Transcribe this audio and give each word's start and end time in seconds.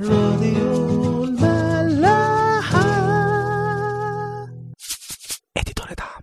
راديو 0.00 1.24
الملاحة. 1.24 2.82
اديتور 5.56 5.86
دعم 5.98 6.22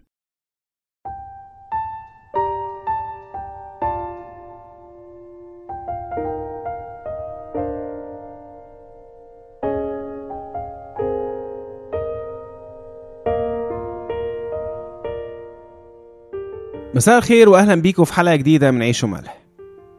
مساء 16.93 17.17
الخير 17.17 17.49
واهلا 17.49 17.75
بيكم 17.75 18.03
في 18.03 18.13
حلقة 18.13 18.35
جديدة 18.35 18.71
من 18.71 18.81
عيش 18.81 19.03
وملح. 19.03 19.41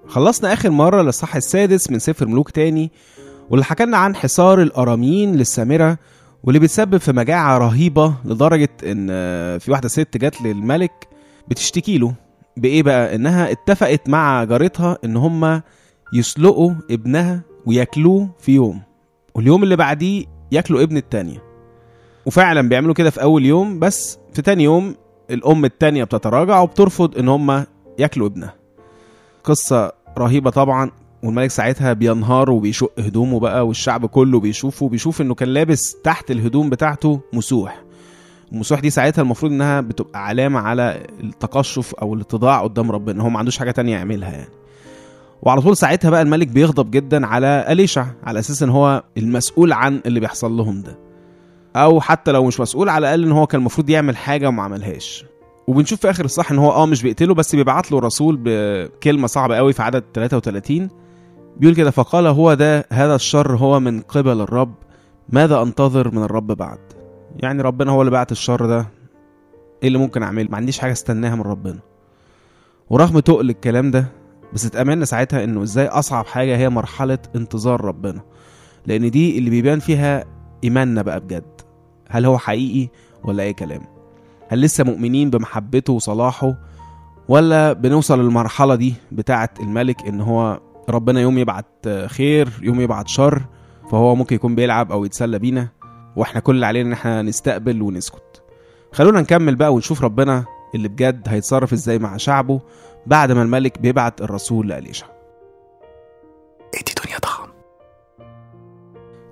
خلصنا 0.06 0.52
آخر 0.52 0.70
مرة 0.70 1.02
للصح 1.02 1.36
السادس 1.36 1.90
من 1.90 1.98
سفر 1.98 2.26
ملوك 2.26 2.50
تاني. 2.50 2.90
واللي 3.50 3.64
حكالنا 3.64 3.96
عن 3.96 4.16
حصار 4.16 4.62
الاراميين 4.62 5.36
للسامرة 5.36 5.98
واللي 6.44 6.58
بيتسبب 6.58 6.96
في 6.96 7.12
مجاعة 7.12 7.58
رهيبة 7.58 8.14
لدرجة 8.24 8.68
إن 8.84 9.06
آه، 9.10 9.58
في 9.58 9.70
واحدة 9.70 9.88
ست 9.88 10.16
جت 10.16 10.42
للملك 10.42 11.08
بتشتكي 11.48 11.98
له 11.98 12.14
بإيه 12.56 12.82
بقى؟ 12.82 13.14
إنها 13.14 13.50
اتفقت 13.50 14.08
مع 14.08 14.44
جارتها 14.44 14.98
إن 15.04 15.16
هما 15.16 15.62
يسلقوا 16.14 16.72
ابنها 16.90 17.40
وياكلوه 17.66 18.28
في 18.38 18.52
يوم 18.52 18.80
واليوم 19.34 19.62
اللي 19.62 19.76
بعديه 19.76 20.24
ياكلوا 20.52 20.82
ابن 20.82 20.96
التانية. 20.96 21.42
وفعلا 22.26 22.68
بيعملوا 22.68 22.94
كده 22.94 23.10
في 23.10 23.22
أول 23.22 23.46
يوم 23.46 23.78
بس 23.78 24.18
في 24.32 24.42
تاني 24.42 24.64
يوم 24.64 24.94
الأم 25.30 25.64
التانية 25.64 26.04
بتتراجع 26.04 26.60
وبترفض 26.60 27.18
إن 27.18 27.28
هما 27.28 27.66
ياكلوا 27.98 28.26
ابنها. 28.26 28.54
قصة 29.44 29.92
رهيبة 30.18 30.50
طبعا. 30.50 30.90
والملك 31.22 31.50
ساعتها 31.50 31.92
بينهار 31.92 32.50
وبيشق 32.50 32.92
هدومه 32.98 33.40
بقى 33.40 33.66
والشعب 33.66 34.06
كله 34.06 34.40
بيشوفه 34.40 34.88
بيشوف 34.88 35.20
إنه 35.20 35.34
كان 35.34 35.48
لابس 35.48 35.96
تحت 36.04 36.30
الهدوم 36.30 36.70
بتاعته 36.70 37.20
مسوح. 37.32 37.82
المسوح 38.52 38.80
دي 38.80 38.90
ساعتها 38.90 39.22
المفروض 39.22 39.52
إنها 39.52 39.80
بتبقى 39.80 40.26
علامة 40.26 40.60
على 40.60 41.06
التقشف 41.22 41.94
أو 41.94 42.14
الاتضاع 42.14 42.62
قدام 42.62 42.90
ربنا 42.90 43.22
هو 43.22 43.30
ما 43.30 43.38
عندوش 43.38 43.58
حاجة 43.58 43.70
تانية 43.70 43.92
يعملها 43.92 44.30
يعني. 44.30 44.50
وعلى 45.42 45.60
طول 45.60 45.76
ساعتها 45.76 46.10
بقى 46.10 46.22
الملك 46.22 46.46
بيغضب 46.48 46.90
جدا 46.90 47.26
على 47.26 47.64
أليشع 47.68 48.06
على 48.24 48.38
أساس 48.38 48.62
إن 48.62 48.70
هو 48.70 49.02
المسؤول 49.16 49.72
عن 49.72 50.00
اللي 50.06 50.20
بيحصل 50.20 50.52
لهم 50.56 50.82
ده. 50.82 50.98
أو 51.76 52.00
حتى 52.00 52.32
لو 52.32 52.44
مش 52.44 52.60
مسؤول 52.60 52.88
على 52.88 52.98
الأقل 53.06 53.24
إن 53.24 53.32
هو 53.32 53.46
كان 53.46 53.60
المفروض 53.60 53.90
يعمل 53.90 54.16
حاجة 54.16 54.48
وما 54.48 54.62
عملهاش. 54.62 55.24
وبنشوف 55.66 56.00
في 56.00 56.10
آخر 56.10 56.24
الصح 56.24 56.50
إن 56.52 56.58
هو 56.58 56.70
آه 56.72 56.86
مش 56.86 57.02
بيقتله 57.02 57.34
بس 57.34 57.56
بيبعت 57.56 57.92
له 57.92 57.98
الرسول 57.98 58.38
بكلمة 58.44 59.26
صعبة 59.26 59.56
قوي 59.56 59.72
في 59.72 59.82
عدد 59.82 60.04
33 60.14 60.88
بيقول 61.56 61.74
كده 61.74 61.90
فقال 61.90 62.26
هو 62.26 62.54
ده 62.54 62.86
هذا 62.92 63.14
الشر 63.14 63.56
هو 63.56 63.80
من 63.80 64.00
قبل 64.00 64.40
الرب 64.40 64.74
ماذا 65.28 65.62
أنتظر 65.62 66.14
من 66.14 66.22
الرب 66.22 66.46
بعد؟ 66.46 66.78
يعني 67.36 67.62
ربنا 67.62 67.92
هو 67.92 68.00
اللي 68.02 68.10
بعت 68.10 68.32
الشر 68.32 68.66
ده 68.66 68.86
إيه 69.82 69.88
اللي 69.88 69.98
ممكن 69.98 70.22
أعمله؟ 70.22 70.48
ما 70.50 70.56
عنديش 70.56 70.78
حاجة 70.78 70.92
أستناها 70.92 71.34
من 71.34 71.42
ربنا. 71.42 71.78
ورغم 72.90 73.18
تقل 73.18 73.50
الكلام 73.50 73.90
ده 73.90 74.06
بس 74.52 74.66
اتأملنا 74.66 75.04
ساعتها 75.04 75.44
إنه 75.44 75.62
إزاي 75.62 75.86
أصعب 75.86 76.26
حاجة 76.26 76.56
هي 76.56 76.68
مرحلة 76.68 77.18
انتظار 77.36 77.84
ربنا. 77.84 78.20
لأن 78.86 79.10
دي 79.10 79.38
اللي 79.38 79.50
بيبان 79.50 79.78
فيها 79.78 80.24
إيماننا 80.64 81.02
بقى 81.02 81.20
بجد. 81.20 81.60
هل 82.08 82.24
هو 82.26 82.38
حقيقي 82.38 82.88
ولا 83.24 83.42
أي 83.42 83.52
كلام؟ 83.52 83.82
هل 84.48 84.60
لسه 84.60 84.84
مؤمنين 84.84 85.30
بمحبته 85.30 85.92
وصلاحه 85.92 86.54
ولا 87.28 87.72
بنوصل 87.72 88.20
للمرحلة 88.20 88.74
دي 88.74 88.94
بتاعة 89.12 89.50
الملك 89.60 90.06
إن 90.08 90.20
هو 90.20 90.60
ربنا 90.88 91.20
يوم 91.20 91.38
يبعت 91.38 91.88
خير 92.06 92.48
يوم 92.62 92.80
يبعت 92.80 93.08
شر 93.08 93.42
فهو 93.90 94.14
ممكن 94.14 94.36
يكون 94.36 94.54
بيلعب 94.54 94.92
أو 94.92 95.04
يتسلى 95.04 95.38
بينا 95.38 95.68
وإحنا 96.16 96.40
كل 96.40 96.54
اللي 96.54 96.66
علينا 96.66 96.88
إن 96.88 96.92
إحنا 96.92 97.22
نستقبل 97.22 97.82
ونسكت. 97.82 98.42
خلونا 98.92 99.20
نكمل 99.20 99.56
بقى 99.56 99.74
ونشوف 99.74 100.04
ربنا 100.04 100.44
اللي 100.74 100.88
بجد 100.88 101.28
هيتصرف 101.28 101.72
إزاي 101.72 101.98
مع 101.98 102.16
شعبه 102.16 102.60
بعد 103.06 103.32
ما 103.32 103.42
الملك 103.42 103.78
بيبعت 103.78 104.20
الرسول 104.22 104.68
لأليشع. 104.68 105.06
ادي 106.74 106.92
دنيا 107.04 107.18
طعم 107.18 107.48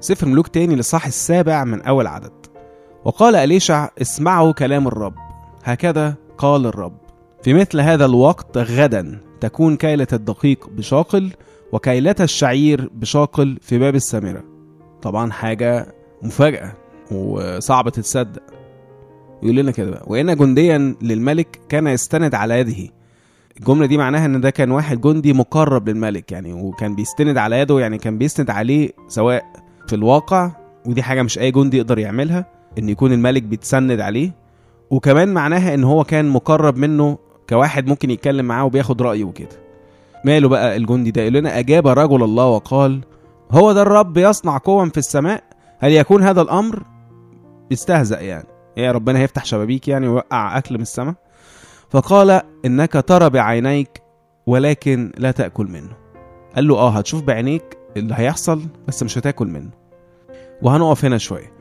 سفر 0.01 0.27
ملوك 0.27 0.49
تاني 0.49 0.75
للصح 0.77 1.07
السابع 1.07 1.65
من 1.65 1.83
أول 1.83 2.07
عدد. 2.07 2.33
وقال 3.05 3.37
أليشع 3.37 3.89
اسمعوا 4.03 4.53
كلام 4.53 4.87
الرب. 4.87 5.15
هكذا 5.65 6.15
قال 6.39 6.67
الرب 6.67 6.99
في 7.43 7.55
مثل 7.55 7.81
هذا 7.81 8.05
الوقت 8.05 8.59
غدا 8.59 9.21
تكون 9.41 9.77
كيلة 9.77 10.07
الدقيق 10.13 10.69
بشاقل 10.71 11.33
وكيلة 11.73 12.15
الشعير 12.21 12.91
بشاقل 12.95 13.59
في 13.63 13.79
باب 13.79 13.95
السامرة. 13.95 14.45
طبعا 15.03 15.33
حاجة 15.33 15.95
مفاجأة 16.23 16.73
وصعبة 17.11 17.91
تتصدق. 17.91 18.43
يقول 19.43 19.57
لنا 19.57 19.71
كده 19.71 19.91
بقى 19.91 20.03
وإن 20.07 20.37
جنديا 20.37 20.95
للملك 21.03 21.61
كان 21.69 21.87
يستند 21.87 22.35
على 22.35 22.59
يده. 22.61 22.93
الجملة 23.61 23.87
دي 23.87 23.97
معناها 23.97 24.27
إن 24.27 24.41
ده 24.41 24.51
كان 24.51 24.71
واحد 24.71 25.01
جندي 25.01 25.33
مقرب 25.33 25.89
للملك 25.89 26.33
يعني 26.33 26.53
وكان 26.53 26.95
بيستند 26.95 27.39
على 27.39 27.59
يده 27.61 27.81
يعني 27.81 27.99
كان 27.99 28.19
بيسند 28.19 28.51
عليه 28.51 28.91
سواء 29.09 29.45
في 29.87 29.95
الواقع 29.97 30.51
ودي 30.87 31.03
حاجة 31.03 31.23
مش 31.23 31.39
أي 31.39 31.51
جندي 31.51 31.77
يقدر 31.77 31.99
يعملها 31.99 32.47
إن 32.79 32.89
يكون 32.89 33.13
الملك 33.13 33.43
بيتسند 33.43 34.01
عليه. 34.01 34.31
وكمان 34.91 35.35
معناها 35.35 35.75
إن 35.75 35.85
هو 35.85 36.05
كان 36.05 36.29
مقرب 36.29 36.77
منه 36.77 37.19
كواحد 37.49 37.87
ممكن 37.87 38.11
يتكلم 38.11 38.45
معاه 38.45 38.65
وبياخد 38.65 39.03
رأيه 39.03 39.25
وكده. 39.25 39.69
ماله 40.25 40.49
بقى 40.49 40.77
الجندي 40.77 41.11
ده؟ 41.11 41.23
يقول 41.23 41.35
لنا 41.35 41.59
أجاب 41.59 41.89
رجل 41.89 42.23
الله 42.23 42.47
وقال 42.47 43.01
هو 43.51 43.73
ده 43.73 43.83
الرب 43.83 44.17
يصنع 44.17 44.59
قوة 44.59 44.89
في 44.89 44.99
السماء؟ 44.99 45.45
هل 45.79 45.93
يكون 45.93 46.23
هذا 46.23 46.43
الأمر؟ 46.43 46.83
بيستهزأ 47.71 48.21
يعني. 48.21 48.47
يا 48.77 48.93
ربنا 48.93 49.19
هيفتح 49.19 49.45
شبابيك 49.45 49.89
يعني 49.89 50.09
ويوقع 50.09 50.59
أكل 50.59 50.75
من 50.75 50.81
السماء؟ 50.81 51.15
فقال 51.91 52.41
إنك 52.65 52.93
ترى 52.93 53.31
بعينيك 53.31 54.03
ولكن 54.47 55.13
لا 55.17 55.31
تأكل 55.31 55.67
منه. 55.67 55.97
قال 56.57 56.69
له 56.69 56.77
آه 56.79 56.91
هتشوف 56.91 57.23
بعينيك 57.23 57.79
اللي 57.97 58.15
هيحصل 58.17 58.63
بس 58.89 59.03
مش 59.03 59.19
هتاكل 59.19 59.47
منه. 59.47 59.71
وهنقف 60.63 61.05
هنا 61.05 61.19
شوية. 61.19 61.53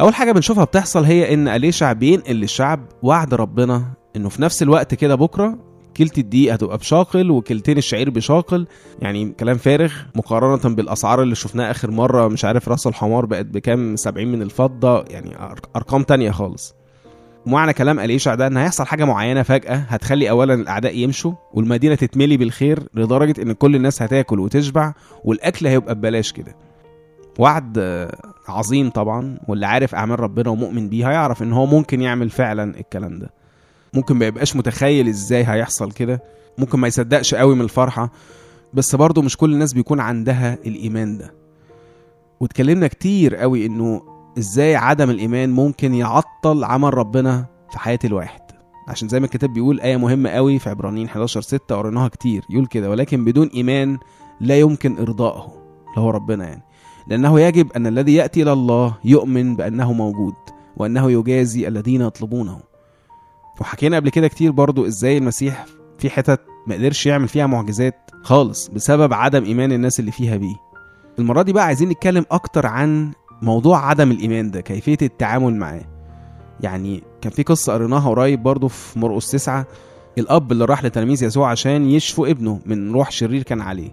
أول 0.00 0.14
حاجة 0.14 0.32
بنشوفها 0.32 0.64
بتحصل 0.64 1.04
هي 1.04 1.34
إن 1.34 1.48
أليشع 1.48 1.92
بينقل 1.92 2.34
للشعب 2.34 2.80
وعد 3.02 3.34
ربنا 3.34 3.84
إنه 4.16 4.28
في 4.28 4.42
نفس 4.42 4.62
الوقت 4.62 4.94
كده 4.94 5.14
بكرة 5.14 5.58
كيلة 5.94 6.10
الدقيق 6.18 6.52
هتبقى 6.52 6.78
بشاقل 6.78 7.30
وكيلتين 7.30 7.78
الشعير 7.78 8.10
بشاقل. 8.10 8.66
يعني 9.02 9.32
كلام 9.40 9.56
فارغ. 9.56 9.92
مقارنة 10.14 10.74
بالأسعار 10.74 11.22
اللي 11.22 11.34
شفناها 11.34 11.70
آخر 11.70 11.90
مرة 11.90 12.28
مش 12.28 12.44
عارف 12.44 12.68
رأس 12.68 12.86
الحمار 12.86 13.26
بقت 13.26 13.46
بكام؟ 13.46 13.96
70 13.96 14.32
من 14.32 14.42
الفضة. 14.42 15.04
يعني 15.10 15.34
أر- 15.34 15.68
أرقام 15.76 16.02
تانية 16.02 16.30
خالص. 16.30 16.74
معنى 17.46 17.72
كلام 17.72 18.00
أليشع 18.00 18.34
ده 18.34 18.46
إن 18.46 18.56
هيحصل 18.56 18.86
حاجة 18.86 19.04
معينة 19.04 19.42
فجأة. 19.42 19.74
هتخلي 19.76 20.30
اولا 20.30 20.54
الأعداء 20.54 20.96
يمشوا 20.98 21.32
والمدينة 21.52 21.94
تتملي 21.94 22.36
بالخير 22.36 22.82
لدرجة 22.94 23.42
إن 23.42 23.52
كل 23.52 23.76
الناس 23.76 24.02
هتاكل 24.02 24.40
وتشبع 24.40 24.92
والأكل 25.24 25.66
هيبقى 25.66 25.94
ببلاش 25.94 26.32
كده. 26.32 26.56
وعد 27.38 28.08
عظيم 28.48 28.90
طبعا 28.90 29.38
واللي 29.48 29.66
عارف 29.66 29.94
أعمال 29.94 30.20
ربنا 30.20 30.50
ومؤمن 30.50 30.88
بيه 30.88 31.10
هيعرف 31.10 31.42
إن 31.42 31.52
هو 31.52 31.66
ممكن 31.66 32.00
يعمل 32.00 32.30
فعلا 32.30 32.80
الكلام 32.80 33.18
ده. 33.18 33.30
ممكن 33.94 34.16
ما 34.16 34.26
يبقاش 34.26 34.56
متخيل 34.56 35.08
إزاي 35.08 35.44
هيحصل 35.44 35.92
كده. 35.92 36.22
ممكن 36.58 36.78
ما 36.78 36.88
يصدقش 36.88 37.34
قوي 37.34 37.54
من 37.54 37.60
الفرحة 37.60 38.10
بس 38.74 38.94
برضه 38.94 39.22
مش 39.22 39.36
كل 39.36 39.52
الناس 39.52 39.72
بيكون 39.72 40.00
عندها 40.00 40.58
الإيمان 40.66 41.18
ده. 41.18 41.34
واتكلمنا 42.40 42.86
كتير 42.86 43.36
قوي 43.36 43.66
إنه 43.66 44.02
إزاي 44.38 44.76
عدم 44.76 45.10
الإيمان 45.10 45.50
ممكن 45.50 45.94
يعطل 45.94 46.64
عمل 46.64 46.94
ربنا 46.94 47.46
في 47.72 47.78
حياة 47.78 47.98
الواحد. 48.04 48.40
عشان 48.88 49.08
زي 49.08 49.20
ما 49.20 49.26
الكتاب 49.26 49.52
بيقول 49.52 49.80
آية 49.80 49.96
مهمة 49.96 50.30
قوي 50.30 50.58
في 50.58 50.70
عبرانيين 50.70 51.06
11 51.06 51.40
6 51.40 51.76
قريناها 51.76 52.08
كتير. 52.08 52.42
يقول 52.50 52.66
كده 52.66 52.90
ولكن 52.90 53.24
بدون 53.24 53.46
إيمان 53.54 53.98
لا 54.40 54.58
يمكن 54.60 54.98
ارضائه 54.98 55.44
اللي 55.88 56.00
هو 56.06 56.10
ربنا 56.10 56.44
يعني. 56.48 56.62
لأنه 57.08 57.40
يجب 57.40 57.72
أن 57.72 57.86
الذي 57.86 58.14
يأتي 58.14 58.42
إلى 58.42 58.52
الله 58.52 58.94
يؤمن 59.04 59.56
بأنه 59.56 59.92
موجود 59.92 60.34
وأنه 60.76 61.10
يجازي 61.10 61.68
الذين 61.68 62.00
يطلبونه. 62.00 62.60
وحكينا 63.60 63.96
قبل 63.96 64.08
كده 64.10 64.28
كتير 64.28 64.50
برضو 64.52 64.86
إزاي 64.86 65.18
المسيح 65.18 65.66
في 65.98 66.10
حتت 66.10 66.40
ما 66.66 66.74
قدرش 66.74 67.06
يعمل 67.06 67.28
فيها 67.28 67.46
معجزات 67.46 68.10
خالص 68.22 68.68
بسبب 68.68 69.12
عدم 69.12 69.44
إيمان 69.44 69.72
الناس 69.72 70.00
اللي 70.00 70.10
فيها 70.12 70.36
بيه. 70.36 70.54
المرة 71.18 71.42
دي 71.42 71.52
بقى 71.52 71.64
عايزين 71.66 71.88
نتكلم 71.88 72.24
أكتر 72.30 72.66
عن 72.66 73.12
موضوع 73.42 73.86
عدم 73.88 74.10
الإيمان 74.10 74.50
ده 74.50 74.60
كيفية 74.60 74.96
التعامل 75.02 75.56
معاه. 75.56 75.84
يعني 76.60 77.02
كان 77.20 77.32
في 77.32 77.42
قصة 77.42 77.72
قريناها 77.72 78.08
قريب 78.10 78.42
برضو 78.42 78.68
في 78.68 78.98
مرقس 78.98 79.30
تسعة 79.30 79.66
الأب 80.18 80.52
اللي 80.52 80.64
راح 80.64 80.84
لتلاميذ 80.84 81.24
يسوع 81.24 81.50
عشان 81.50 81.90
يشفوا 81.90 82.28
ابنه 82.28 82.60
من 82.66 82.92
روح 82.92 83.10
شرير 83.10 83.42
كان 83.42 83.60
عليه. 83.60 83.90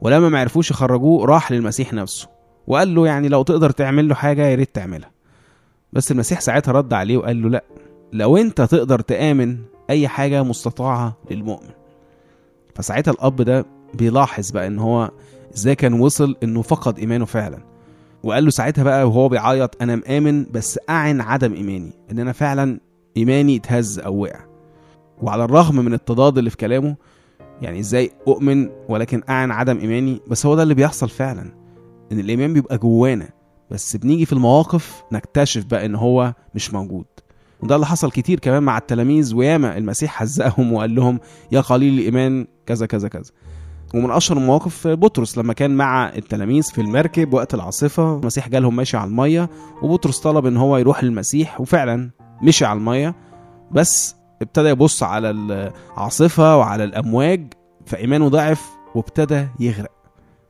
ولما 0.00 0.28
ما 0.28 0.40
عرفوش 0.40 0.70
يخرجوه 0.70 1.26
راح 1.26 1.52
للمسيح 1.52 1.92
نفسه 1.92 2.28
وقال 2.66 2.94
له 2.94 3.06
يعني 3.06 3.28
لو 3.28 3.42
تقدر 3.42 3.70
تعمل 3.70 4.08
له 4.08 4.14
حاجة 4.14 4.46
يا 4.46 4.54
ريت 4.54 4.74
تعملها. 4.74 5.10
بس 5.92 6.10
المسيح 6.12 6.40
ساعتها 6.40 6.72
رد 6.72 6.92
عليه 6.92 7.16
وقال 7.16 7.42
له 7.42 7.48
لأ. 7.48 7.64
لو 8.14 8.36
انت 8.36 8.60
تقدر 8.60 9.00
تآمن 9.00 9.58
أي 9.90 10.08
حاجة 10.08 10.42
مستطاعة 10.42 11.16
للمؤمن. 11.30 11.70
فساعتها 12.74 13.10
الأب 13.12 13.42
ده 13.42 13.66
بيلاحظ 13.94 14.50
بقى 14.50 14.66
إن 14.66 14.78
هو 14.78 15.10
إزاي 15.54 15.74
كان 15.74 16.00
وصل 16.00 16.36
إنه 16.42 16.62
فقد 16.62 16.98
إيمانه 16.98 17.24
فعلا. 17.24 17.58
وقال 18.22 18.44
له 18.44 18.50
ساعتها 18.50 18.84
بقى 18.84 19.08
وهو 19.08 19.28
بيعيط 19.28 19.82
أنا 19.82 19.96
مآمن 19.96 20.44
بس 20.52 20.78
أعن 20.90 21.20
عدم 21.20 21.54
إيماني 21.54 21.92
إن 22.12 22.18
أنا 22.18 22.32
فعلا 22.32 22.80
إيماني 23.16 23.56
اتهز 23.56 23.98
أو 23.98 24.22
وقع. 24.22 24.40
وعلى 25.22 25.44
الرغم 25.44 25.76
من 25.76 25.94
التضاد 25.94 26.38
اللي 26.38 26.50
في 26.50 26.56
كلامه 26.56 26.96
يعني 27.62 27.80
إزاي 27.80 28.10
أؤمن 28.28 28.68
ولكن 28.88 29.22
أعن 29.28 29.50
عدم 29.50 29.78
إيماني 29.78 30.20
بس 30.28 30.46
هو 30.46 30.54
ده 30.54 30.62
اللي 30.62 30.74
بيحصل 30.74 31.08
فعلا 31.08 31.52
إن 32.12 32.18
الإيمان 32.18 32.52
بيبقى 32.54 32.78
جوانا. 32.78 33.28
بس 33.70 33.96
بنيجي 33.96 34.26
في 34.26 34.32
المواقف 34.32 35.02
نكتشف 35.12 35.64
بقى 35.64 35.86
إن 35.86 35.94
هو 35.94 36.34
مش 36.54 36.74
موجود. 36.74 37.04
وده 37.60 37.74
اللي 37.74 37.86
حصل 37.86 38.10
كتير 38.10 38.40
كمان 38.40 38.62
مع 38.62 38.78
التلاميذ. 38.78 39.34
وياما 39.34 39.78
المسيح 39.78 40.22
هزقهم 40.22 40.72
وقال 40.72 40.94
لهم 40.94 41.20
يا 41.52 41.60
قليل 41.60 41.98
الإيمان 41.98 42.46
كذا 42.66 42.86
كذا 42.86 43.08
كذا. 43.08 43.30
ومن 43.94 44.10
أشهر 44.10 44.38
المواقف 44.38 44.86
بطرس 44.86 45.38
لما 45.38 45.52
كان 45.52 45.70
مع 45.70 46.08
التلاميذ 46.08 46.62
في 46.62 46.80
المركب 46.80 47.34
وقت 47.34 47.54
العاصفة 47.54 48.16
المسيح 48.18 48.48
جالهم 48.48 48.76
ماشي 48.76 48.96
على 48.96 49.08
المية 49.10 49.50
وبطرس 49.82 50.18
طلب 50.18 50.46
إن 50.46 50.56
هو 50.56 50.76
يروح 50.76 51.04
للمسيح 51.04 51.60
وفعلا 51.60 52.10
مشي 52.42 52.64
على 52.64 52.78
المية 52.78 53.14
بس 53.70 54.16
ابتدى 54.42 54.68
يبص 54.68 55.02
على 55.02 55.30
العاصفة 55.30 56.56
وعلى 56.56 56.84
الأمواج 56.84 57.52
فإيمانه 57.86 58.28
ضعف 58.28 58.70
وابتدى 58.94 59.46
يغرق. 59.60 59.90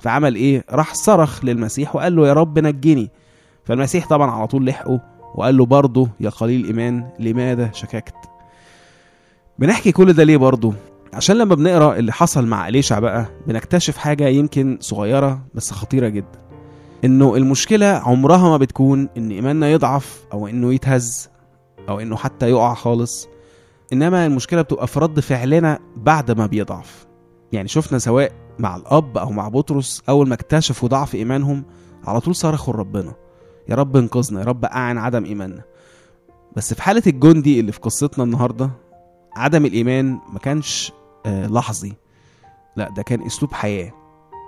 فعمل 0.00 0.34
إيه؟ 0.34 0.64
راح 0.70 0.94
صرخ 0.94 1.44
للمسيح 1.44 1.96
وقال 1.96 2.16
له 2.16 2.28
يا 2.28 2.32
رب 2.32 2.58
نجني. 2.58 3.10
فالمسيح 3.64 4.08
طبعا 4.08 4.30
على 4.30 4.46
طول 4.46 4.66
لحقه 4.66 5.00
وقال 5.34 5.56
له 5.56 5.66
برضه 5.66 6.08
يا 6.20 6.30
قليل 6.30 6.60
الإيمان 6.60 7.08
لماذا 7.18 7.70
شككت؟ 7.72 8.14
بنحكي 9.58 9.92
كل 9.92 10.12
ده 10.12 10.24
ليه 10.24 10.36
برضه؟ 10.36 10.74
عشان 11.14 11.36
لما 11.36 11.54
بنقرأ 11.54 11.96
اللي 11.96 12.12
حصل 12.12 12.46
مع 12.46 12.68
إليشع 12.68 12.98
بقى 12.98 13.26
بنكتشف 13.46 13.96
حاجة 13.96 14.28
يمكن 14.28 14.78
صغيرة 14.80 15.40
بس 15.54 15.70
خطيرة 15.70 16.08
جدا. 16.08 16.44
إنه 17.04 17.36
المشكلة 17.36 17.86
عمرها 17.86 18.48
ما 18.48 18.56
بتكون 18.56 19.08
إن 19.16 19.30
إيماننا 19.30 19.68
يضعف 19.70 20.24
أو 20.32 20.48
إنه 20.48 20.74
يتهز 20.74 21.28
أو 21.88 22.00
إنه 22.00 22.16
حتى 22.16 22.50
يقع 22.50 22.74
خالص. 22.74 23.28
إنما 23.92 24.26
المشكلة 24.26 24.62
بتبقى 24.62 24.86
في 24.86 25.00
رد 25.00 25.20
فعلنا 25.20 25.78
بعد 25.96 26.30
ما 26.30 26.46
بيضعف. 26.46 27.06
يعني 27.52 27.68
شفنا 27.68 27.98
سواء 27.98 28.32
مع 28.58 28.76
الأب 28.76 29.18
أو 29.18 29.30
مع 29.30 29.48
بطرس 29.48 30.02
أول 30.08 30.28
ما 30.28 30.34
اكتشفوا 30.34 30.88
ضعف 30.88 31.14
إيمانهم 31.14 31.64
على 32.04 32.20
طول 32.20 32.34
صرخوا 32.34 32.74
لربنا. 32.74 33.12
يا 33.68 33.74
رب 33.74 33.96
انقذنا 33.96 34.40
يا 34.40 34.44
رب 34.44 34.64
أعن 34.64 34.98
عدم 34.98 35.24
إيماننا. 35.24 35.62
بس 36.56 36.74
في 36.74 36.82
حالة 36.82 37.02
الجندي 37.06 37.60
اللي 37.60 37.72
في 37.72 37.80
قصتنا 37.80 38.24
النهارده 38.24 38.70
عدم 39.36 39.66
الإيمان 39.66 40.18
ما 40.32 40.38
كانش 40.38 40.92
آه 41.26 41.46
لحظي. 41.46 41.92
لا 42.76 42.88
ده 42.90 43.02
كان 43.02 43.22
أسلوب 43.22 43.52
حياة. 43.52 43.92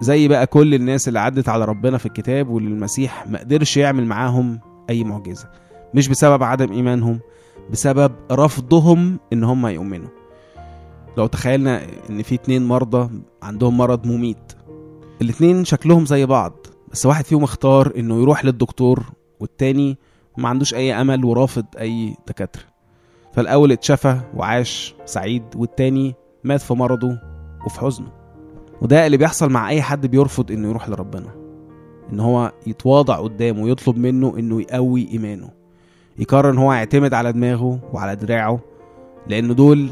زي 0.01 0.29
بقى 0.29 0.47
كل 0.47 0.75
الناس 0.75 1.09
اللي 1.09 1.21
عدت 1.21 1.49
على 1.49 1.65
ربنا 1.65 1.99
في 1.99 2.07
الكتاب 2.07 2.49
واللي 2.49 2.69
المسيح 2.69 3.27
ما 3.27 3.39
قدرش 3.39 3.77
يعمل 3.77 4.07
معاهم 4.07 4.61
أي 4.91 5.05
معجزة. 5.05 5.49
مش 5.95 6.09
بسبب 6.09 6.43
عدم 6.43 6.73
إيمانهم 6.73 7.21
بسبب 7.71 8.13
رفضهم 8.33 9.19
إن 9.33 9.45
هم 9.45 9.67
يؤمنوا. 9.67 10.09
لو 11.17 11.27
تخيلنا 11.27 11.83
إن 12.11 12.23
في 12.23 12.35
اتنين 12.35 12.69
مرضى 12.69 13.11
عندهم 13.43 13.77
مرض 13.77 14.07
مميت 14.07 14.53
الاتنين 15.23 15.65
شكلهم 15.65 16.07
زي 16.07 16.27
بعض. 16.27 16.67
بس 16.93 17.07
واحد 17.07 17.25
فيهم 17.25 17.43
اختار 17.45 17.93
إنه 17.97 18.21
يروح 18.21 18.45
للدكتور 18.45 19.03
والتاني 19.41 19.99
ما 20.39 20.49
عندوش 20.49 20.75
أي 20.75 21.01
أمل 21.01 21.25
ورافض 21.25 21.65
أي 21.81 22.17
دكاترة. 22.29 22.63
فالأول 23.33 23.73
اتشفى 23.73 24.21
وعاش 24.35 24.95
سعيد 25.05 25.43
والتاني 25.57 26.15
مات 26.45 26.61
في 26.61 26.75
مرضه 26.75 27.19
وفي 27.67 27.81
حزنه. 27.81 28.09
وده 28.83 29.07
اللي 29.07 29.17
بيحصل 29.17 29.51
مع 29.51 29.69
أي 29.69 29.83
حد 29.83 30.07
بيرفض 30.07 30.53
إنه 30.53 30.69
يروح 30.69 30.89
لربنا. 30.89 31.31
إن 32.13 32.21
هو 32.21 32.53
يتواضع 32.67 33.17
قدامه 33.17 33.63
ويطلب 33.63 33.99
منه 33.99 34.35
إنه 34.39 34.61
يقوي 34.61 35.09
إيمانه. 35.13 35.51
يقرر 36.19 36.51
إن 36.51 36.59
هو 36.59 36.73
يعتمد 36.73 37.15
على 37.15 37.33
دماغه 37.33 37.81
وعلى 37.93 38.17
دراعه 38.17 38.61
لأن 39.29 39.55
دول 39.55 39.91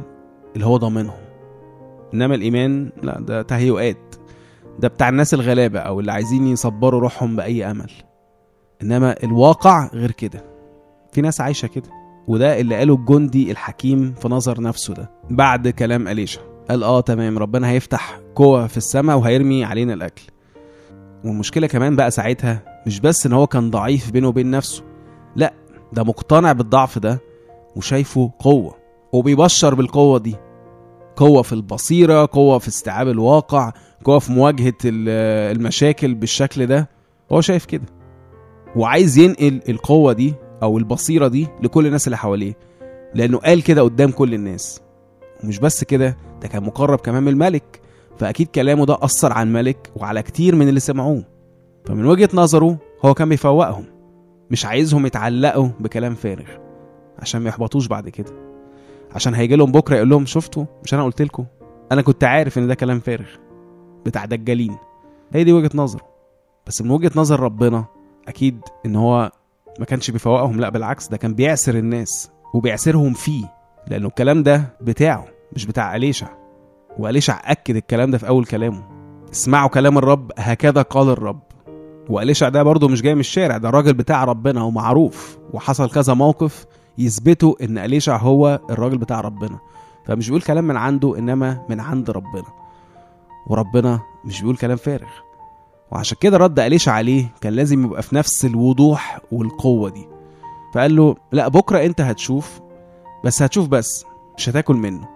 اللي 0.54 0.66
هو 0.66 0.76
ضامنهم. 0.76 1.16
إنما 2.14 2.34
الإيمان 2.34 2.92
لا 3.02 3.20
ده 3.20 3.42
تهيؤات. 3.42 3.96
ده 4.78 4.88
بتاع 4.88 5.08
الناس 5.08 5.34
الغلابة 5.34 5.78
أو 5.78 6.00
اللي 6.00 6.12
عايزين 6.12 6.46
يصبروا 6.46 7.00
روحهم 7.00 7.36
بأي 7.36 7.70
أمل. 7.70 7.90
إنما 8.82 9.22
الواقع 9.24 9.88
غير 9.94 10.10
كده. 10.10 10.44
في 11.12 11.20
ناس 11.20 11.40
عايشة 11.40 11.66
كده. 11.66 11.90
وده 12.28 12.60
اللي 12.60 12.76
قاله 12.76 12.94
الجندي 12.94 13.50
الحكيم 13.50 14.14
في 14.14 14.28
نظر 14.28 14.60
نفسه 14.60 14.94
ده. 14.94 15.10
بعد 15.30 15.68
كلام 15.68 16.08
أليشا. 16.08 16.40
قال 16.70 16.82
آه 16.82 17.00
تمام 17.00 17.38
ربنا 17.38 17.68
هيفتح 17.68 18.20
قوة 18.34 18.66
في 18.66 18.76
السماء 18.76 19.18
وهيرمي 19.18 19.64
علينا 19.64 19.94
الأكل. 19.94 20.22
والمشكلة 21.24 21.66
كمان 21.66 21.96
بقى 21.96 22.10
ساعتها 22.10 22.82
مش 22.86 23.00
بس 23.00 23.26
إن 23.26 23.32
هو 23.32 23.46
كان 23.46 23.70
ضعيف 23.70 24.10
بينه 24.10 24.28
وبين 24.28 24.50
نفسه. 24.50 24.82
لا 25.36 25.52
ده 25.92 26.04
مقتنع 26.04 26.52
بالضعف 26.52 26.98
ده 26.98 27.20
وشايفه 27.76 28.30
قوة. 28.38 28.74
وبيبشر 29.12 29.74
بالقوة 29.74 30.18
دي. 30.18 30.36
قوة 31.16 31.42
في 31.42 31.52
البصيرة 31.52 32.28
قوة 32.32 32.58
في 32.58 32.68
استيعاب 32.68 33.08
الواقع 33.08 33.72
قوة 34.04 34.18
في 34.18 34.32
مواجهة 34.32 34.74
المشاكل 34.84 36.14
بالشكل 36.14 36.66
ده. 36.66 36.88
هو 37.32 37.40
شايف 37.40 37.64
كده. 37.64 37.86
وعايز 38.76 39.18
ينقل 39.18 39.60
القوة 39.68 40.12
دي 40.12 40.34
أو 40.62 40.78
البصيرة 40.78 41.28
دي 41.28 41.48
لكل 41.62 41.86
الناس 41.86 42.06
اللي 42.06 42.16
حواليه. 42.16 42.54
لأنه 43.14 43.38
قال 43.38 43.62
كده 43.62 43.82
قدام 43.82 44.10
كل 44.10 44.34
الناس. 44.34 44.80
ومش 45.44 45.58
بس 45.58 45.84
كده 45.84 46.16
ده 46.42 46.48
كان 46.48 46.62
مقرب 46.62 46.98
كمان 46.98 47.22
من 47.22 47.28
الملك. 47.28 47.80
فأكيد 48.18 48.48
كلامه 48.48 48.86
ده 48.86 48.98
أثر 49.02 49.32
على 49.32 49.46
الملك 49.46 49.90
وعلى 49.96 50.22
كتير 50.22 50.54
من 50.54 50.68
اللي 50.68 50.80
سمعوه. 50.80 51.24
فمن 51.84 52.06
وجهة 52.06 52.28
نظره 52.34 52.78
هو 53.04 53.14
كان 53.14 53.28
بيفوقهم. 53.28 53.84
مش 54.50 54.66
عايزهم 54.66 55.06
يتعلقوا 55.06 55.68
بكلام 55.80 56.14
فارغ. 56.14 56.48
عشان 57.18 57.40
ما 57.40 57.48
يحبطوش 57.48 57.86
بعد 57.86 58.08
كده. 58.08 58.32
عشان 59.14 59.34
هيجي 59.34 59.56
لهم 59.56 59.72
بكرة 59.72 59.96
يقول 59.96 60.08
لهم 60.08 60.26
شفتوا؟ 60.26 60.64
مش 60.84 60.94
أنا 60.94 61.04
قلت 61.04 61.22
لكم. 61.22 61.44
أنا 61.92 62.02
كنت 62.02 62.24
عارف 62.24 62.58
إن 62.58 62.66
ده 62.66 62.74
كلام 62.74 63.00
فارغ 63.00 63.26
بتاع 64.06 64.24
دجالين. 64.24 64.76
هي 65.32 65.44
دي 65.44 65.52
وجهة 65.52 65.70
نظره. 65.74 66.02
بس 66.66 66.82
من 66.82 66.90
وجهة 66.90 67.10
نظر 67.16 67.40
ربنا 67.40 67.84
أكيد 68.28 68.60
إن 68.86 68.96
هو 68.96 69.32
ما 69.78 69.84
كانش 69.84 70.10
بيفوقهم 70.10 70.60
لأ 70.60 70.68
بالعكس 70.68 71.08
ده 71.08 71.16
كان 71.16 71.34
بيعسر 71.34 71.74
الناس 71.74 72.30
وبيعسرهم 72.54 73.12
فيه 73.12 73.44
لأنه 73.88 74.08
الكلام 74.08 74.42
ده 74.42 74.76
بتاعه 74.80 75.24
مش 75.52 75.66
بتاع 75.66 75.96
أليشع. 75.96 76.28
وأليشع 76.98 77.40
أكد 77.44 77.76
الكلام 77.76 78.10
ده 78.10 78.18
في 78.18 78.28
أول 78.28 78.44
كلامه. 78.44 78.82
اسمعوا 79.32 79.68
كلام 79.68 79.98
الرب 79.98 80.32
هكذا 80.38 80.82
قال 80.82 81.08
الرب. 81.08 81.42
وأليشع 82.08 82.48
ده 82.48 82.62
برضه 82.62 82.88
مش 82.88 83.02
جاي 83.02 83.14
من 83.14 83.20
الشارع 83.20 83.56
ده 83.56 83.70
راجل 83.70 83.94
بتاع 83.94 84.24
ربنا 84.24 84.62
ومعروف 84.62 85.38
وحصل 85.52 85.90
كذا 85.90 86.14
موقف 86.14 86.66
يثبتوا 86.98 87.64
إن 87.64 87.78
أليشع 87.78 88.16
هو 88.16 88.60
الراجل 88.70 88.98
بتاع 88.98 89.20
ربنا. 89.20 89.58
فمش 90.04 90.26
بيقول 90.28 90.42
كلام 90.42 90.64
من 90.64 90.76
عنده 90.76 91.18
إنما 91.18 91.62
من 91.68 91.80
عند 91.80 92.10
ربنا. 92.10 92.44
وربنا 93.46 94.00
مش 94.24 94.40
بيقول 94.40 94.56
كلام 94.56 94.76
فارغ. 94.76 95.08
وعشان 95.90 96.18
كده 96.20 96.36
رد 96.36 96.58
أليشع 96.60 96.92
عليه 96.92 97.32
كان 97.40 97.52
لازم 97.52 97.84
يبقى 97.84 98.02
في 98.02 98.14
نفس 98.16 98.44
الوضوح 98.44 99.20
والقوة 99.32 99.90
دي. 99.90 100.08
فقال 100.74 100.96
له 100.96 101.16
لا 101.32 101.48
بكرة 101.48 101.84
أنت 101.84 102.00
هتشوف 102.00 102.60
بس 103.24 103.42
هتشوف 103.42 103.68
بس 103.68 104.04
مش 104.36 104.48
هتاكل 104.48 104.74
منه. 104.74 105.08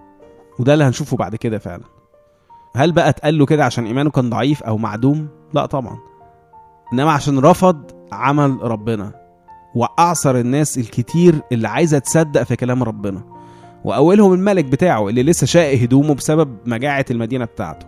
وده 0.59 0.73
اللي 0.75 0.85
هنشوفه 0.85 1.17
بعد 1.17 1.37
كده 1.37 1.59
فعلا. 1.59 1.85
هل 2.77 2.93
بقى 2.93 3.09
اتقال 3.09 3.39
له 3.39 3.47
كده 3.47 3.65
عشان 3.65 3.87
إيمانه 3.87 4.11
كان 4.11 4.31
ضعيف 4.31 4.63
أو 4.63 4.79
معدوم؟ 4.79 5.29
لا 5.55 5.67
طبعا. 5.67 5.99
إنما 6.93 7.11
عشان 7.13 7.39
رفض 7.39 7.91
عمل 8.13 8.59
ربنا. 8.63 9.28
وأعصر 9.79 10.37
الناس 10.37 10.79
الكتير 10.79 11.35
اللي 11.53 11.69
عايزة 11.69 11.99
تصدق 11.99 12.43
في 12.43 12.57
كلام 12.57 12.83
ربنا. 12.83 13.23
وأولهم 13.85 14.33
الملك 14.33 14.65
بتاعه 14.65 15.09
اللي 15.09 15.23
لسه 15.23 15.47
شاق 15.47 15.75
هدومه 15.75 16.15
بسبب 16.15 16.57
مجاعة 16.67 17.05
المدينة 17.11 17.45
بتاعته. 17.45 17.87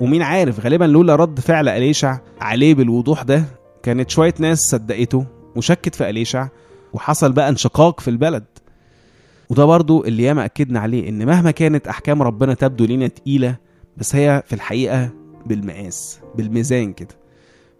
ومين 0.00 0.22
عارف 0.22 0.60
غالبا 0.60 0.84
لولا 0.84 1.16
رد 1.16 1.40
فعل 1.40 1.68
أليشع 1.68 2.18
عليه 2.40 2.74
بالوضوح 2.74 3.22
ده 3.22 3.44
كانت 3.82 4.10
شوية 4.10 4.34
ناس 4.38 4.58
صدقته 4.58 5.26
وشكت 5.56 5.94
في 5.94 6.10
أليشع 6.10 6.48
وحصل 6.92 7.32
بقى 7.32 7.48
انشقاق 7.48 8.00
في 8.00 8.08
البلد. 8.08 8.44
وده 9.50 9.64
برضو 9.64 10.04
اللي 10.04 10.22
ياما 10.22 10.44
أكدنا 10.44 10.80
عليه 10.80 11.08
إن 11.08 11.26
مهما 11.26 11.50
كانت 11.50 11.88
أحكام 11.88 12.22
ربنا 12.22 12.54
تبدو 12.54 12.84
لينا 12.84 13.06
تقيلة 13.06 13.56
بس 13.96 14.16
هي 14.16 14.42
في 14.46 14.52
الحقيقة 14.52 15.10
بالمقاس 15.46 16.20
بالميزان 16.34 16.92
كده. 16.92 17.14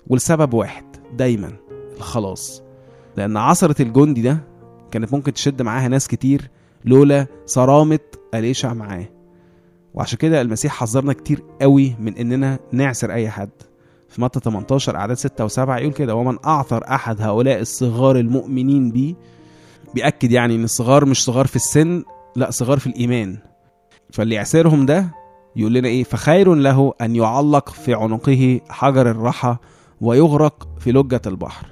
والسبب 0.07 0.55
واحد 0.55 0.85
دايما 1.17 1.53
الخلاص. 1.97 2.64
لأن 3.17 3.37
عصرة 3.37 3.83
الجندي 3.83 4.23
ده 4.23 4.39
كانت 4.91 5.13
ممكن 5.13 5.33
تشد 5.33 5.63
معاها 5.63 5.89
ناس 5.89 6.09
كتير 6.09 6.51
لولا 6.85 7.27
صرامة 7.47 7.99
أليشع 8.35 8.75
معاه. 8.75 9.09
وعشان 9.95 10.19
كده 10.19 10.41
المسيح 10.41 10.73
حذرنا 10.73 11.13
كتير 11.13 11.43
قوي 11.61 11.97
من 12.01 12.17
إننا 12.17 12.59
نعسر 12.73 13.13
أي 13.13 13.31
حد. 13.31 13.51
في 14.09 14.23
متى 14.23 14.41
18 14.41 14.97
أعداد 14.97 15.17
6 15.17 15.49
و7 15.49 15.59
يقول 15.69 15.93
كده 15.93 16.15
ومن 16.15 16.39
أعثر 16.45 16.85
أحد 16.89 17.23
هؤلاء 17.23 17.61
الصغار 17.61 18.17
المؤمنين 18.19 18.91
بي؟ 18.91 19.17
بيأكد 19.95 20.31
يعني 20.33 20.55
إن 20.55 20.65
الصغار 20.65 21.05
مش 21.05 21.25
صغار 21.25 21.47
في 21.47 21.57
السن 21.57 22.03
لأ 22.37 22.51
صغار 22.51 22.79
في 22.79 22.87
الإيمان. 22.87 23.37
فاللي 24.13 24.35
يعسرهم 24.35 24.87
ده 24.87 25.15
يقول 25.57 25.75
لنا 25.75 25.89
إيه؟ 25.89 26.05
فخير 26.05 26.55
له 26.55 26.93
أن 27.01 27.17
يعلق 27.17 27.69
في 27.69 27.95
عنقه 27.95 28.61
حجر 28.69 29.11
الرحى 29.11 29.57
ويغرق 30.01 30.69
في 30.79 30.93
لجة 30.93 31.23
البحر. 31.27 31.67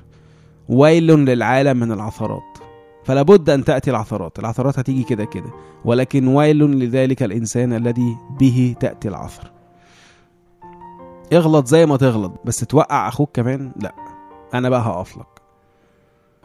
ويل 0.69 1.07
للعالم 1.07 1.77
من 1.77 1.93
العثرات. 1.93 2.59
فلا 3.05 3.23
بد 3.23 3.51
أن 3.51 3.65
تأتي 3.65 3.91
العثرات. 3.91 4.39
العثرات 4.39 4.79
هتيجي 4.79 5.03
كده 5.03 5.25
كده. 5.25 5.51
ولكن 5.85 6.29
ويل 6.29 6.59
لذلك 6.59 7.23
الإنسان 7.23 7.73
الذي 7.73 8.17
به 8.41 8.75
تأتي 8.81 9.09
العثر 9.09 9.51
اغلط 11.33 11.67
زي 11.67 11.87
ما 11.87 11.97
تغلط 11.97 12.33
بس 12.45 12.61
توقع 12.61 13.09
أخوك 13.09 13.31
كمان؟ 13.37 13.73
لا. 13.77 13.95
أنا 14.55 14.69
بقى 14.69 14.81
هقف 14.81 15.17
لك. 15.19 15.27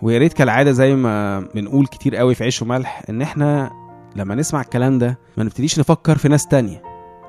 ويا 0.02 0.18
ريت 0.18 0.34
كالعادة 0.34 0.72
زي 0.72 0.96
ما 0.96 1.40
بنقول 1.40 1.88
كتير 1.88 2.16
قوي 2.16 2.36
في 2.36 2.44
عيش 2.44 2.62
وملح 2.62 3.04
إن 3.10 3.22
إحنا 3.22 3.72
لما 4.16 4.36
نسمع 4.36 4.62
الكلام 4.62 5.00
ده 5.00 5.20
ما 5.38 5.44
نبتديش 5.44 5.80
نفكر 5.80 6.18
في 6.18 6.28
ناس 6.28 6.48
تانية. 6.48 6.84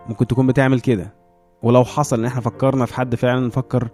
ممكن 0.08 0.26
تكون 0.26 0.46
بتعمل 0.46 0.80
كده. 0.80 1.14
ولو 1.62 1.84
حصل 1.84 2.18
إن 2.18 2.24
إحنا 2.24 2.40
فكرنا 2.40 2.86
في 2.86 2.94
حد 2.94 3.14
فعلا 3.14 3.46
نفكر 3.46 3.88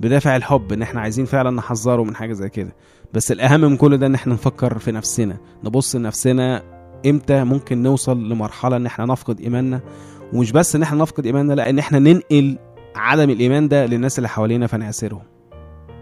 بدافع 0.00 0.36
الحب 0.36 0.72
إن 0.72 0.82
إحنا 0.82 1.00
عايزين 1.00 1.24
فعلا 1.24 1.50
نحذره 1.50 2.02
من 2.04 2.16
حاجة 2.16 2.32
زي 2.32 2.48
كده. 2.48 2.72
بس 3.12 3.32
الأهم 3.32 3.60
من 3.60 3.76
كل 3.76 3.98
ده 3.98 4.06
إن 4.06 4.14
إحنا 4.14 4.34
نفكر 4.34 4.78
في 4.78 4.92
نفسنا. 4.92 5.36
نبص 5.64 5.96
لنفسنا 5.96 6.62
إمتى 7.06 7.44
ممكن 7.44 7.82
نوصل 7.82 8.28
لمرحلة 8.28 8.76
إن 8.76 8.86
إحنا 8.86 9.04
نفقد 9.04 9.40
إيماننا. 9.40 9.80
ومش 10.32 10.52
بس 10.52 10.76
إن 10.76 10.82
إحنا 10.82 11.02
نفقد 11.02 11.26
إيماننا 11.26 11.52
لا 11.52 11.70
إن 11.70 11.78
إحنا 11.78 11.98
ننقل 11.98 12.58
عدم 12.94 13.30
الإيمان 13.30 13.68
ده 13.68 13.86
للناس 13.86 14.18
اللي 14.18 14.28
حوالينا 14.28 14.66
فنعسرهم. 14.66 15.22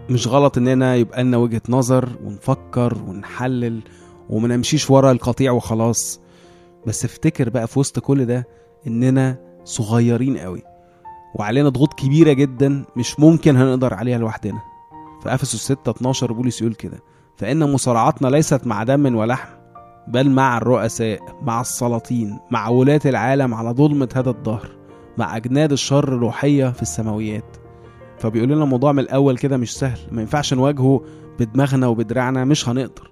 مش 0.09 0.27
غلط 0.27 0.57
إننا 0.57 0.95
يبقى 0.95 1.23
لنا 1.23 1.37
وجهة 1.37 1.61
نظر 1.69 2.09
ونفكر 2.23 2.97
ونحلل 3.07 3.81
وما 4.29 4.47
نمشيش 4.47 4.89
ورا 4.89 5.11
القطيع 5.11 5.51
وخلاص. 5.51 6.21
بس 6.87 7.05
افتكر 7.05 7.49
بقى 7.49 7.67
في 7.67 7.79
وسط 7.79 7.99
كل 7.99 8.25
ده 8.25 8.47
إننا 8.87 9.37
صغيرين 9.63 10.37
قوي. 10.37 10.61
وعلينا 11.35 11.69
ضغوط 11.69 11.93
كبيرة 11.93 12.33
جدا 12.33 12.83
مش 12.95 13.19
ممكن 13.19 13.57
هنقدر 13.57 13.93
عليها 13.93 14.17
لوحدنا. 14.17 14.61
في 15.23 15.33
أفسس 15.33 15.55
6 15.71 15.91
12 15.91 16.33
بولس 16.33 16.61
يقول 16.61 16.73
كده 16.73 16.99
فإن 17.37 17.71
مصارعتنا 17.71 18.27
ليست 18.27 18.67
مع 18.67 18.83
دم 18.83 19.15
ولحم 19.15 19.49
بل 20.07 20.29
مع 20.29 20.57
الرؤساء 20.57 21.19
مع 21.41 21.61
السلاطين 21.61 22.39
مع 22.51 22.69
ولاة 22.69 23.01
العالم 23.05 23.53
على 23.53 23.69
ظلمة 23.69 24.09
هذا 24.15 24.29
الدهر 24.29 24.69
مع 25.17 25.37
أجناد 25.37 25.71
الشر 25.71 26.03
الروحية 26.03 26.69
في 26.69 26.81
السماويات. 26.81 27.57
فبيقول 28.19 28.49
لنا 28.49 28.63
الموضوع 28.63 28.91
من 28.91 28.99
الأول 28.99 29.37
كده 29.37 29.57
مش 29.57 29.75
سهل 29.77 29.99
ما 30.11 30.21
ينفعش 30.21 30.53
نواجهه 30.53 31.01
بدماغنا 31.39 31.87
وبدراعنا 31.87 32.45
مش 32.45 32.69
هنقدر. 32.69 33.11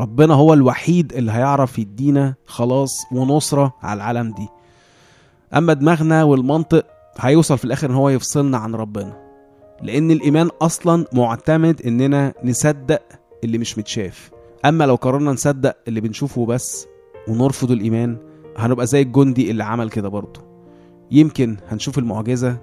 ربنا 0.00 0.34
هو 0.34 0.54
الوحيد 0.54 1.12
اللي 1.12 1.32
هيعرف 1.32 1.78
يدينا 1.78 2.34
خلاص 2.46 2.90
ونصرة 3.12 3.72
على 3.82 3.96
العالم 3.96 4.32
دي. 4.32 4.48
أما 5.54 5.72
دماغنا 5.72 6.24
والمنطق 6.24 6.86
هيوصل 7.18 7.58
في 7.58 7.64
الآخر 7.64 7.90
إن 7.90 7.94
هو 7.94 8.08
يفصلنا 8.08 8.58
عن 8.58 8.74
ربنا. 8.74 9.24
لأن 9.82 10.10
الإيمان 10.10 10.50
أصلا 10.62 11.04
معتمد 11.12 11.82
إننا 11.86 12.34
نصدق 12.44 13.02
اللي 13.44 13.58
مش 13.58 13.78
متشاف. 13.78 14.30
أما 14.64 14.84
لو 14.84 14.94
قررنا 14.94 15.32
نصدق 15.32 15.76
اللي 15.88 16.00
بنشوفه 16.00 16.46
بس 16.46 16.86
ونرفض 17.28 17.70
الإيمان 17.70 18.16
هنبقى 18.56 18.86
زي 18.86 19.02
الجندي 19.02 19.50
اللي 19.50 19.64
عمل 19.64 19.90
كده 19.90 20.08
برضه. 20.08 20.40
يمكن 21.10 21.56
هنشوف 21.68 21.98
المعجزة 21.98 22.56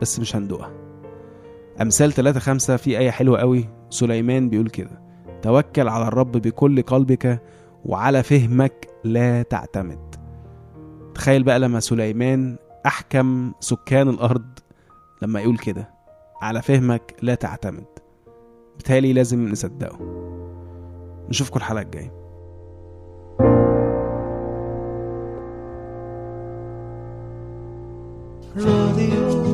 بس 0.00 0.20
مش 0.20 0.36
هندوقها 0.36 0.70
أمثال 1.82 2.12
3 2.12 2.40
5 2.40 2.76
في 2.76 2.98
آية 2.98 3.10
حلوة 3.10 3.38
قوي 3.38 3.68
سليمان 3.90 4.48
بيقول 4.48 4.68
كده 4.70 5.02
توكل 5.42 5.88
على 5.88 6.08
الرب 6.08 6.32
بكل 6.32 6.82
قلبك 6.82 7.42
وعلى 7.84 8.22
فهمك 8.22 8.86
لا 9.04 9.42
تعتمد. 9.42 10.14
تخيل 11.14 11.42
بقى 11.42 11.58
لما 11.58 11.80
سليمان 11.80 12.56
أحكم 12.86 13.52
سكان 13.60 14.08
الأرض 14.08 14.58
لما 15.22 15.40
يقول 15.40 15.58
كده 15.58 15.90
على 16.42 16.62
فهمك 16.62 17.16
لا 17.22 17.34
تعتمد. 17.34 17.86
بالتالي 18.76 19.12
لازم 19.12 19.48
نصدقه. 19.48 19.98
نشوفكم 21.28 21.56
الحلقة 21.56 21.82
الجاية. 21.82 22.12
راديو. 28.56 29.47